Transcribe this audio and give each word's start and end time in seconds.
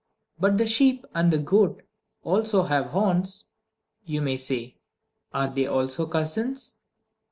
"But 0.39 0.57
the 0.57 0.65
sheep 0.65 1.05
and 1.13 1.31
the 1.31 1.37
goat 1.37 1.83
also 2.23 2.63
have 2.63 2.87
horns," 2.87 3.45
you 4.03 4.19
may 4.19 4.37
say. 4.37 4.77
"Are 5.31 5.47
they 5.53 5.67
also 5.67 6.07
cousins?" 6.07 6.77